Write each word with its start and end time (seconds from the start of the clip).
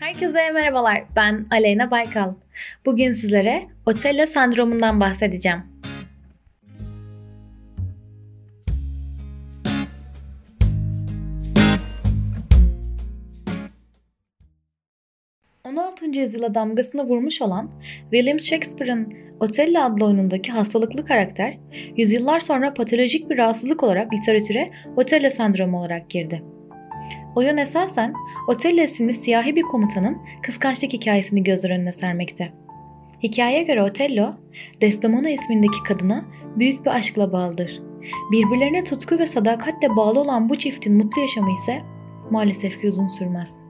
Herkese 0.00 0.50
merhabalar. 0.50 1.04
Ben 1.16 1.46
Aleyna 1.50 1.90
Baykal. 1.90 2.34
Bugün 2.86 3.12
sizlere 3.12 3.62
Otello 3.86 4.26
sendromundan 4.26 5.00
bahsedeceğim. 5.00 5.62
...16. 15.64 16.04
yüzyıla 16.18 16.54
damgasını 16.54 17.04
vurmuş 17.04 17.42
olan 17.42 17.70
William 18.10 18.40
Shakespeare'ın 18.40 19.14
Otello 19.40 19.80
adlı 19.80 20.06
oyunundaki 20.06 20.52
hastalıklı 20.52 21.04
karakter, 21.04 21.58
yüzyıllar 21.96 22.40
sonra 22.40 22.74
patolojik 22.74 23.30
bir 23.30 23.38
rahatsızlık 23.38 23.82
olarak 23.82 24.14
literatüre 24.14 24.66
Otello 24.96 25.30
sendromu 25.30 25.78
olarak 25.78 26.10
girdi. 26.10 26.42
Oyun 27.36 27.56
esasen 27.56 28.14
Otello 28.48 28.82
isimli 28.82 29.12
siyahi 29.12 29.56
bir 29.56 29.62
komutanın 29.62 30.18
kıskançlık 30.42 30.92
hikayesini 30.92 31.42
gözler 31.42 31.70
önüne 31.70 31.92
sermekte. 31.92 32.52
Hikayeye 33.22 33.62
göre 33.62 33.82
Otello, 33.82 34.34
Desdemona 34.80 35.30
ismindeki 35.30 35.82
kadına 35.88 36.24
büyük 36.56 36.84
bir 36.84 36.90
aşkla 36.90 37.32
bağlıdır. 37.32 37.82
Birbirlerine 38.32 38.84
tutku 38.84 39.18
ve 39.18 39.26
sadakatle 39.26 39.96
bağlı 39.96 40.20
olan 40.20 40.48
bu 40.48 40.56
çiftin 40.56 40.96
mutlu 40.96 41.20
yaşamı 41.20 41.52
ise 41.52 41.82
maalesef 42.30 42.80
ki 42.80 42.88
uzun 42.88 43.06
sürmez. 43.06 43.62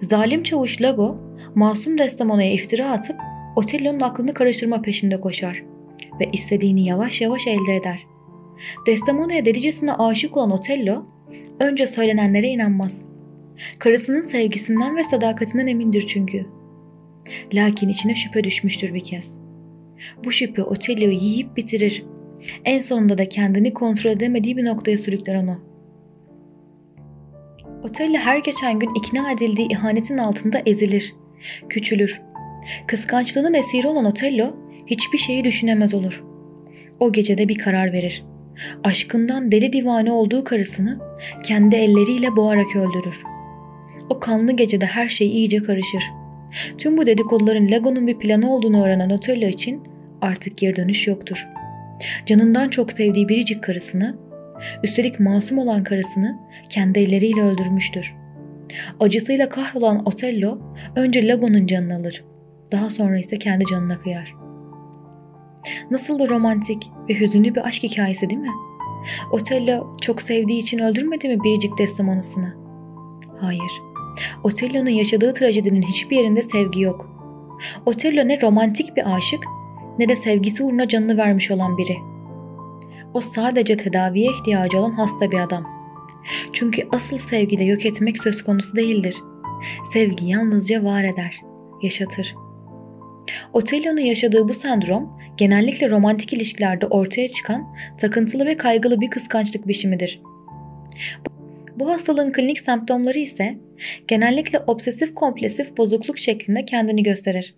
Zalim 0.00 0.42
çavuş 0.42 0.82
Lago, 0.82 1.16
masum 1.54 1.98
Desdemona'ya 1.98 2.52
iftira 2.52 2.90
atıp 2.90 3.16
Otello'nun 3.56 4.00
aklını 4.00 4.34
karıştırma 4.34 4.82
peşinde 4.82 5.20
koşar 5.20 5.62
ve 6.20 6.28
istediğini 6.32 6.84
yavaş 6.84 7.20
yavaş 7.20 7.46
elde 7.46 7.76
eder. 7.76 8.06
Desdemona'ya 8.86 9.44
delicesine 9.44 9.92
aşık 9.92 10.36
olan 10.36 10.50
Otello, 10.50 11.06
önce 11.60 11.86
söylenenlere 11.86 12.48
inanmaz. 12.48 13.08
Karısının 13.78 14.22
sevgisinden 14.22 14.96
ve 14.96 15.04
sadakatinden 15.04 15.66
emindir 15.66 16.06
çünkü. 16.06 16.46
Lakin 17.52 17.88
içine 17.88 18.14
şüphe 18.14 18.44
düşmüştür 18.44 18.94
bir 18.94 19.00
kez. 19.00 19.38
Bu 20.24 20.32
şüphe 20.32 20.62
Otello'yu 20.62 21.12
yiyip 21.12 21.56
bitirir. 21.56 22.04
En 22.64 22.80
sonunda 22.80 23.18
da 23.18 23.28
kendini 23.28 23.74
kontrol 23.74 24.10
edemediği 24.10 24.56
bir 24.56 24.64
noktaya 24.64 24.98
sürükler 24.98 25.34
onu. 25.34 25.60
Otello 27.82 28.16
her 28.16 28.38
geçen 28.38 28.78
gün 28.78 28.90
ikna 28.94 29.32
edildiği 29.32 29.68
ihanetin 29.72 30.18
altında 30.18 30.62
ezilir, 30.66 31.14
küçülür. 31.68 32.20
Kıskançlığının 32.86 33.54
esiri 33.54 33.88
olan 33.88 34.04
Otello 34.04 34.56
hiçbir 34.86 35.18
şeyi 35.18 35.44
düşünemez 35.44 35.94
olur. 35.94 36.24
O 37.00 37.12
gecede 37.12 37.48
bir 37.48 37.58
karar 37.58 37.92
verir 37.92 38.24
aşkından 38.84 39.52
deli 39.52 39.72
divane 39.72 40.12
olduğu 40.12 40.44
karısını 40.44 40.98
kendi 41.44 41.76
elleriyle 41.76 42.36
boğarak 42.36 42.76
öldürür. 42.76 43.22
O 44.10 44.20
kanlı 44.20 44.52
gecede 44.52 44.86
her 44.86 45.08
şey 45.08 45.28
iyice 45.28 45.58
karışır. 45.58 46.04
Tüm 46.78 46.96
bu 46.96 47.06
dedikoduların 47.06 47.70
Lago'nun 47.70 48.06
bir 48.06 48.18
planı 48.18 48.52
olduğunu 48.52 48.84
öğrenen 48.84 49.10
Otello 49.10 49.46
için 49.46 49.82
artık 50.20 50.58
geri 50.58 50.76
dönüş 50.76 51.06
yoktur. 51.06 51.48
Canından 52.26 52.68
çok 52.68 52.92
sevdiği 52.92 53.28
biricik 53.28 53.62
karısını, 53.62 54.18
üstelik 54.84 55.20
masum 55.20 55.58
olan 55.58 55.84
karısını 55.84 56.38
kendi 56.68 56.98
elleriyle 56.98 57.42
öldürmüştür. 57.42 58.14
Acısıyla 59.00 59.48
kahrolan 59.48 60.06
Otello 60.06 60.58
önce 60.96 61.28
Lago'nun 61.28 61.66
canını 61.66 61.96
alır. 61.96 62.24
Daha 62.72 62.90
sonra 62.90 63.18
ise 63.18 63.36
kendi 63.36 63.64
canına 63.64 63.98
kıyar.'' 63.98 64.45
Nasıl 65.90 66.18
da 66.18 66.28
romantik 66.28 66.90
ve 67.08 67.20
hüzünlü 67.20 67.54
bir 67.54 67.66
aşk 67.66 67.82
hikayesi 67.82 68.30
değil 68.30 68.42
mi? 68.42 68.52
Otello 69.30 69.96
çok 70.00 70.22
sevdiği 70.22 70.58
için 70.58 70.78
öldürmedi 70.78 71.28
mi 71.28 71.44
biricik 71.44 71.78
Desdemona'sını? 71.78 72.54
Hayır. 73.40 73.82
Otello'nun 74.44 74.90
yaşadığı 74.90 75.32
trajedinin 75.32 75.82
hiçbir 75.82 76.16
yerinde 76.16 76.42
sevgi 76.42 76.80
yok. 76.80 77.08
Otello 77.86 78.28
ne 78.28 78.40
romantik 78.40 78.96
bir 78.96 79.16
aşık 79.16 79.44
ne 79.98 80.08
de 80.08 80.16
sevgisi 80.16 80.62
uğruna 80.62 80.88
canını 80.88 81.16
vermiş 81.16 81.50
olan 81.50 81.78
biri. 81.78 81.96
O 83.14 83.20
sadece 83.20 83.76
tedaviye 83.76 84.30
ihtiyacı 84.30 84.78
olan 84.78 84.92
hasta 84.92 85.30
bir 85.30 85.40
adam. 85.40 85.66
Çünkü 86.52 86.88
asıl 86.92 87.18
sevgide 87.18 87.64
yok 87.64 87.86
etmek 87.86 88.22
söz 88.22 88.44
konusu 88.44 88.76
değildir. 88.76 89.16
Sevgi 89.92 90.26
yalnızca 90.26 90.84
var 90.84 91.04
eder, 91.04 91.40
yaşatır. 91.82 92.34
Otello'nun 93.52 94.00
yaşadığı 94.00 94.48
bu 94.48 94.54
sendrom 94.54 95.18
genellikle 95.36 95.90
romantik 95.90 96.32
ilişkilerde 96.32 96.86
ortaya 96.86 97.28
çıkan 97.28 97.76
takıntılı 97.98 98.46
ve 98.46 98.56
kaygılı 98.56 99.00
bir 99.00 99.10
kıskançlık 99.10 99.68
biçimidir. 99.68 100.20
Bu 101.76 101.90
hastalığın 101.90 102.32
klinik 102.32 102.58
semptomları 102.58 103.18
ise 103.18 103.58
genellikle 104.08 104.58
obsesif 104.58 105.14
kompulsif 105.14 105.76
bozukluk 105.76 106.18
şeklinde 106.18 106.64
kendini 106.64 107.02
gösterir. 107.02 107.54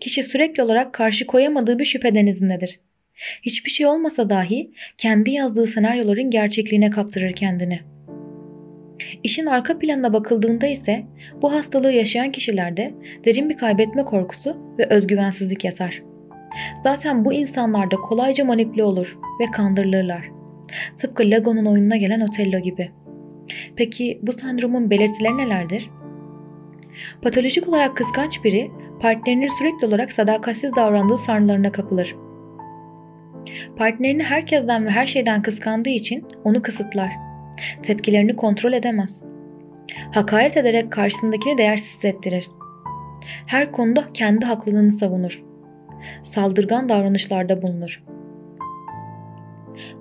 Kişi 0.00 0.22
sürekli 0.22 0.62
olarak 0.62 0.92
karşı 0.92 1.26
koyamadığı 1.26 1.78
bir 1.78 1.84
şüphe 1.84 2.14
denizindedir. 2.14 2.80
Hiçbir 3.42 3.70
şey 3.70 3.86
olmasa 3.86 4.28
dahi 4.28 4.70
kendi 4.98 5.30
yazdığı 5.30 5.66
senaryoların 5.66 6.30
gerçekliğine 6.30 6.90
kaptırır 6.90 7.32
kendini. 7.32 7.80
İşin 9.22 9.46
arka 9.46 9.78
planına 9.78 10.12
bakıldığında 10.12 10.66
ise 10.66 11.06
bu 11.42 11.52
hastalığı 11.52 11.92
yaşayan 11.92 12.32
kişilerde 12.32 12.94
derin 13.24 13.48
bir 13.48 13.56
kaybetme 13.56 14.04
korkusu 14.04 14.56
ve 14.78 14.86
özgüvensizlik 14.86 15.64
yatar. 15.64 16.02
Zaten 16.84 17.24
bu 17.24 17.32
insanlar 17.32 17.90
da 17.90 17.96
kolayca 17.96 18.44
manipüle 18.44 18.84
olur 18.84 19.18
ve 19.40 19.44
kandırılırlar. 19.52 20.30
Tıpkı 20.96 21.22
Lago'nun 21.22 21.66
oyununa 21.66 21.96
gelen 21.96 22.20
Otello 22.20 22.58
gibi. 22.58 22.90
Peki 23.76 24.20
bu 24.22 24.32
sendromun 24.32 24.90
belirtileri 24.90 25.36
nelerdir? 25.36 25.90
Patolojik 27.22 27.68
olarak 27.68 27.96
kıskanç 27.96 28.44
biri 28.44 28.70
partnerinin 29.00 29.58
sürekli 29.58 29.86
olarak 29.86 30.12
sadakatsiz 30.12 30.76
davrandığı 30.76 31.18
sarnılarına 31.18 31.72
kapılır. 31.72 32.16
Partnerini 33.76 34.22
herkesten 34.22 34.86
ve 34.86 34.90
her 34.90 35.06
şeyden 35.06 35.42
kıskandığı 35.42 35.90
için 35.90 36.24
onu 36.44 36.62
kısıtlar. 36.62 37.29
Tepkilerini 37.82 38.36
kontrol 38.36 38.72
edemez. 38.72 39.22
Hakaret 40.12 40.56
ederek 40.56 40.92
karşısındakini 40.92 41.58
değersiz 41.58 41.94
hissettirir. 41.94 42.50
Her 43.46 43.72
konuda 43.72 44.04
kendi 44.14 44.46
haklılığını 44.46 44.90
savunur 44.90 45.50
saldırgan 46.22 46.88
davranışlarda 46.88 47.62
bulunur. 47.62 48.02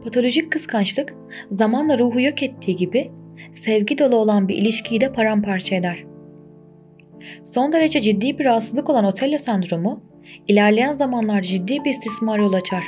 Patolojik 0.03 0.51
kıskançlık 0.51 1.15
zamanla 1.51 1.99
ruhu 1.99 2.21
yok 2.21 2.43
ettiği 2.43 2.75
gibi 2.75 3.11
sevgi 3.53 3.97
dolu 3.97 4.15
olan 4.15 4.47
bir 4.47 4.57
ilişkiyi 4.57 5.01
de 5.01 5.13
paramparça 5.13 5.75
eder. 5.75 6.03
Son 7.45 7.71
derece 7.71 8.01
ciddi 8.01 8.39
bir 8.39 8.45
rahatsızlık 8.45 8.89
olan 8.89 9.05
Otello 9.05 9.37
sendromu 9.37 10.01
ilerleyen 10.47 10.93
zamanlarda 10.93 11.41
ciddi 11.41 11.83
bir 11.83 11.89
istismar 11.89 12.39
yol 12.39 12.53
açar. 12.53 12.83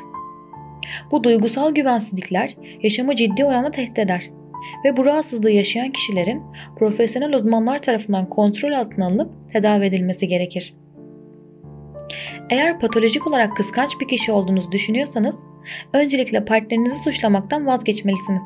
Bu 1.12 1.24
duygusal 1.24 1.74
güvensizlikler 1.74 2.58
yaşamı 2.82 3.16
ciddi 3.16 3.46
oranda 3.46 3.72
tehdit 3.72 4.00
eder 4.00 4.30
ve 4.86 4.98
bu 4.98 5.06
rahatsızlığı 5.06 5.52
yaşayan 5.52 5.92
kişilerin 5.92 6.42
profesyonel 6.80 7.34
uzmanlar 7.34 7.82
tarafından 7.82 8.30
kontrol 8.30 8.72
altına 8.72 9.06
alınıp 9.08 9.32
tedavi 9.54 9.86
edilmesi 9.86 10.28
gerekir. 10.28 10.74
Eğer 12.50 12.80
patolojik 12.80 13.28
olarak 13.28 13.56
kıskanç 13.56 13.92
bir 14.02 14.08
kişi 14.08 14.32
olduğunuzu 14.32 14.72
düşünüyorsanız 14.72 15.36
öncelikle 15.94 16.46
partnerinizi 16.46 17.04
suçlamaktan 17.04 17.68
vazgeçmelisiniz. 17.68 18.42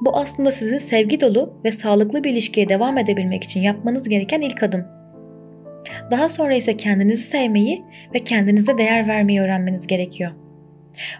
Bu 0.00 0.16
aslında 0.16 0.52
sizin 0.52 0.78
sevgi 0.78 1.20
dolu 1.20 1.54
ve 1.64 1.72
sağlıklı 1.72 2.24
bir 2.24 2.30
ilişkiye 2.30 2.68
devam 2.68 2.98
edebilmek 2.98 3.44
için 3.44 3.60
yapmanız 3.60 4.08
gereken 4.08 4.40
ilk 4.40 4.62
adım. 4.62 4.84
Daha 6.10 6.28
sonra 6.28 6.54
ise 6.54 6.76
kendinizi 6.76 7.22
sevmeyi 7.22 7.84
ve 8.14 8.18
kendinize 8.18 8.78
değer 8.78 9.08
vermeyi 9.08 9.40
öğrenmeniz 9.40 9.86
gerekiyor. 9.86 10.32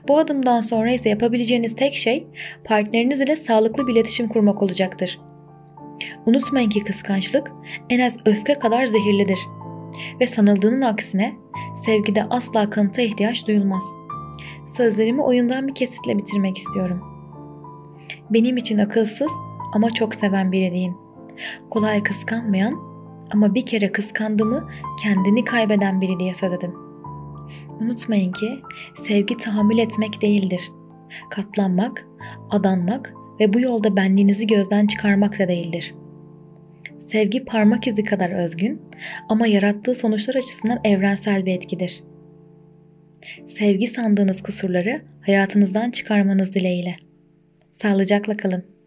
Bu 0.09 0.19
adımdan 0.19 0.61
sonra 0.61 0.91
ise 0.91 1.09
yapabileceğiniz 1.09 1.77
tek 1.77 1.95
şey 1.95 2.27
partneriniz 2.65 3.21
ile 3.21 3.37
sağlıklı 3.37 3.87
bir 3.87 3.93
iletişim 3.93 4.29
kurmak 4.29 4.63
olacaktır. 4.63 5.21
Unutmayın 6.27 6.69
ki 6.69 6.85
kıskançlık 6.85 7.53
en 7.91 8.01
az 8.01 8.17
öfke 8.27 8.55
kadar 8.55 8.87
zehirlidir 8.87 9.39
ve 10.21 10.27
sanıldığının 10.27 10.83
aksine 10.83 11.37
sevgide 11.85 12.25
asla 12.31 12.71
kanıta 12.71 13.03
ihtiyaç 13.03 13.47
duyulmaz. 13.47 13.83
Sözlerimi 14.67 15.23
oyundan 15.23 15.69
bir 15.69 15.75
kesitle 15.75 16.19
bitirmek 16.19 16.57
istiyorum. 16.57 17.01
Benim 18.31 18.57
için 18.57 18.79
akılsız 18.79 19.31
ama 19.73 19.91
çok 19.91 20.15
seven 20.15 20.53
biri 20.53 20.73
deyin. 20.73 20.97
Kolay 21.71 22.03
kıskanmayan 22.03 22.73
ama 23.31 23.55
bir 23.55 23.67
kere 23.67 23.93
kıskandığımı 23.93 24.71
kendini 25.03 25.45
kaybeden 25.45 26.01
biri 26.01 26.21
diye 26.21 26.35
söz 26.35 26.53
edin. 26.53 26.90
Unutmayın 27.81 28.33
ki 28.33 28.61
sevgi 29.03 29.37
tahammül 29.37 29.79
etmek 29.79 30.23
değildir. 30.23 30.71
Katlanmak, 31.31 32.07
adanmak 32.51 33.15
ve 33.41 33.53
bu 33.53 33.61
yolda 33.61 33.97
benliğinizi 33.97 34.47
gözden 34.47 34.87
çıkarmak 34.87 35.39
da 35.39 35.49
değildir. 35.49 35.95
Sevgi 37.01 37.45
parmak 37.45 37.87
izi 37.87 38.03
kadar 38.03 38.31
özgün 38.31 38.83
ama 39.29 39.47
yarattığı 39.47 39.95
sonuçlar 39.95 40.35
açısından 40.35 40.81
evrensel 40.85 41.47
bir 41.47 41.55
etkidir. 41.55 42.03
Sevgi 43.47 43.87
sandığınız 43.87 44.43
kusurları 44.43 45.03
hayatınızdan 45.21 45.91
çıkarmanız 45.91 46.55
dileğiyle. 46.55 46.97
Sağlıcakla 47.73 48.37
kalın. 48.37 48.80